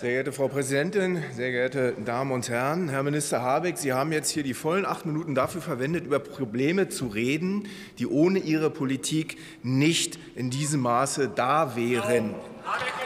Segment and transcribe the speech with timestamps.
[0.00, 4.30] Sehr geehrte Frau Präsidentin, sehr geehrte Damen und Herren, Herr Minister Habeck, Sie haben jetzt
[4.30, 9.36] hier die vollen acht Minuten dafür verwendet, über Probleme zu reden, die ohne Ihre Politik
[9.62, 12.34] nicht in diesem Maße da wären.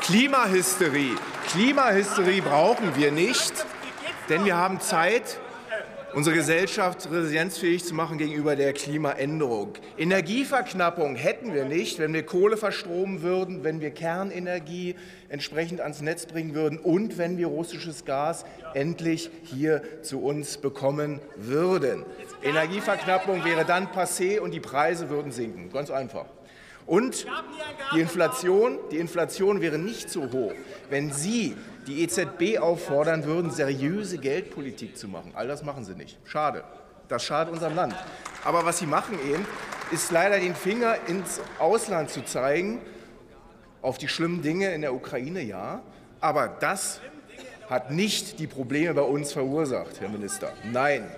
[0.00, 1.14] Klimahysterie,
[1.52, 3.52] Klimahysterie brauchen wir nicht,
[4.28, 5.38] denn wir haben Zeit,
[6.14, 9.74] unsere Gesellschaft resilienzfähig zu machen gegenüber der Klimaänderung.
[9.98, 14.96] Energieverknappung hätten wir nicht, wenn wir Kohle verstromen würden, wenn wir Kernenergie
[15.28, 21.20] entsprechend ans Netz bringen würden und wenn wir russisches Gas endlich hier zu uns bekommen
[21.36, 22.04] würden.
[22.42, 25.70] Energieverknappung wäre dann passé und die Preise würden sinken.
[25.72, 26.26] Ganz einfach.
[26.86, 27.26] Und
[27.94, 30.52] die Inflation, die Inflation wäre nicht so hoch,
[30.88, 35.32] wenn Sie die EZB auffordern würden, seriöse Geldpolitik zu machen.
[35.34, 36.18] All das machen Sie nicht.
[36.24, 36.64] Schade.
[37.08, 37.94] Das schadet unserem Land.
[38.44, 39.46] Aber was Sie machen eben,
[39.90, 42.80] ist leider den Finger ins Ausland zu zeigen,
[43.82, 45.82] auf die schlimmen Dinge in der Ukraine, ja.
[46.20, 47.00] Aber das
[47.68, 50.52] hat nicht die Probleme bei uns verursacht, Herr Minister.
[50.64, 51.10] Nein.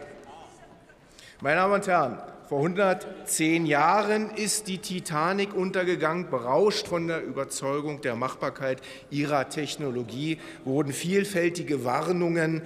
[1.41, 2.19] Meine Damen und Herren,
[2.53, 6.29] vor 110 Jahren ist die Titanic untergegangen.
[6.29, 10.37] Berauscht von der Überzeugung der Machbarkeit ihrer Technologie
[10.67, 12.61] wurden vielfältige Warnungen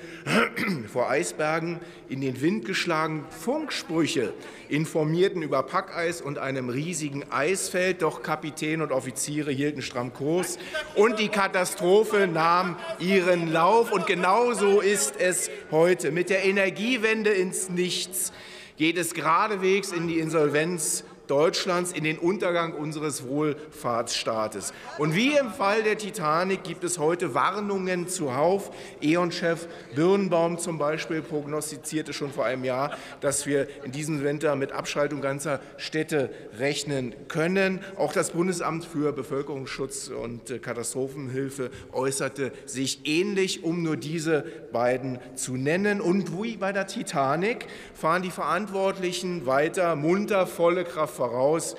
[0.93, 3.27] vor Eisbergen in den Wind geschlagen.
[3.31, 4.33] Funksprüche
[4.69, 8.03] informierten über Packeis und einem riesigen Eisfeld.
[8.03, 10.59] Doch Kapitän und Offiziere hielten stramm Kurs
[10.97, 13.93] und die Katastrophe nahm ihren Lauf.
[13.93, 18.33] Und genauso ist es heute mit der Energiewende ins Nichts
[18.77, 24.73] geht es geradewegs in die Insolvenz Deutschlands in den Untergang unseres Wohlfahrtsstaates.
[24.99, 28.71] Und wie im Fall der Titanic gibt es heute Warnungen zuhauf.
[29.01, 34.73] E.ON-Chef Birnbaum zum Beispiel prognostizierte schon vor einem Jahr, dass wir in diesem Winter mit
[34.73, 37.81] Abschaltung ganzer Städte rechnen können.
[37.97, 44.43] Auch das Bundesamt für Bevölkerungsschutz und Katastrophenhilfe äußerte sich ähnlich, um nur diese
[44.73, 46.01] beiden zu nennen.
[46.01, 51.75] Und wie bei der Titanic fahren die Verantwortlichen weiter munter volle Kraft voraus,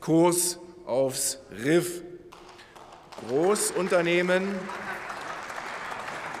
[0.00, 2.02] Kurs aufs Riff.
[3.28, 4.48] Großunternehmen,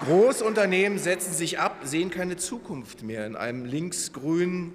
[0.06, 4.72] Großunternehmen setzen sich ab, sehen keine Zukunft mehr in einem linksgrünen,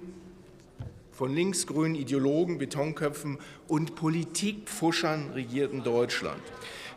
[1.10, 6.40] von linksgrünen Ideologen, Betonköpfen und Politikpfuschern regierten Deutschland.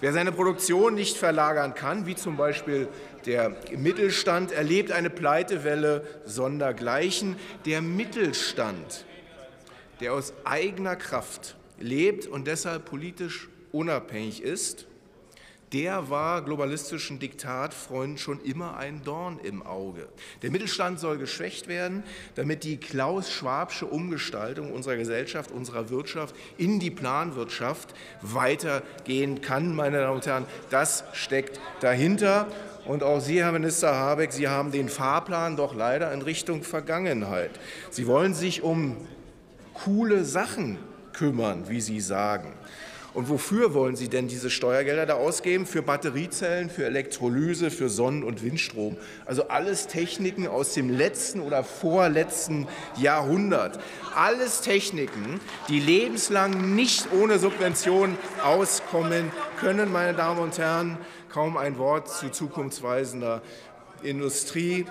[0.01, 2.87] Wer seine Produktion nicht verlagern kann, wie zum Beispiel
[3.25, 7.35] der Mittelstand, erlebt eine Pleitewelle sondergleichen.
[7.65, 9.05] Der Mittelstand
[9.99, 14.87] der aus eigener Kraft lebt und deshalb politisch unabhängig ist,
[15.73, 20.07] der war globalistischen Diktatfreunden schon immer ein Dorn im Auge.
[20.41, 26.89] Der Mittelstand soll geschwächt werden, damit die Klaus-Schwabsche Umgestaltung unserer Gesellschaft, unserer Wirtschaft in die
[26.89, 29.75] Planwirtschaft weitergehen kann.
[29.75, 32.47] Meine Damen und Herren, das steckt dahinter.
[32.85, 37.51] Und auch Sie, Herr Minister Habeck, Sie haben den Fahrplan doch leider in Richtung Vergangenheit.
[37.91, 38.97] Sie wollen sich um
[39.83, 40.77] coole Sachen
[41.13, 42.53] kümmern, wie Sie sagen.
[43.13, 45.65] Und wofür wollen Sie denn diese Steuergelder da ausgeben?
[45.65, 48.97] Für Batteriezellen, für Elektrolyse, für Sonnen- und Windstrom.
[49.25, 53.79] Also alles Techniken aus dem letzten oder vorletzten Jahrhundert.
[54.15, 55.39] Alles Techniken,
[55.69, 60.97] die lebenslang nicht ohne Subventionen auskommen können, meine Damen und Herren.
[61.29, 63.41] Kaum ein Wort zu zukunftsweisender
[64.03, 64.85] Industrie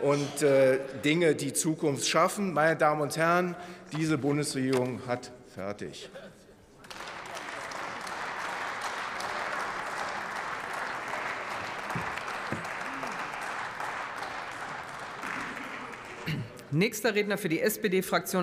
[0.00, 2.52] und äh, Dinge, die Zukunft schaffen.
[2.52, 3.54] Meine Damen und Herren,
[3.96, 6.10] diese Bundesregierung hat fertig.
[16.74, 18.40] Nächster Redner für die SPD-Fraktion